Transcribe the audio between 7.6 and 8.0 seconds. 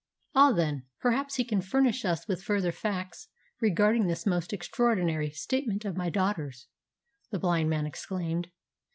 man